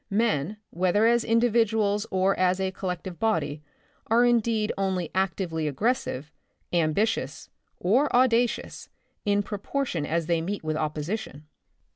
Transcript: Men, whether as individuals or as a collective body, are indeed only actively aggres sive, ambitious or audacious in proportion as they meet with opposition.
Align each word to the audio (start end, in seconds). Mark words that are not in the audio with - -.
Men, 0.09 0.57
whether 0.71 1.05
as 1.05 1.23
individuals 1.23 2.07
or 2.09 2.35
as 2.39 2.59
a 2.59 2.71
collective 2.71 3.19
body, 3.19 3.61
are 4.07 4.25
indeed 4.25 4.73
only 4.75 5.11
actively 5.13 5.71
aggres 5.71 5.97
sive, 5.97 6.31
ambitious 6.73 7.51
or 7.79 8.11
audacious 8.15 8.89
in 9.25 9.43
proportion 9.43 10.03
as 10.07 10.25
they 10.25 10.41
meet 10.41 10.63
with 10.63 10.75
opposition. 10.75 11.45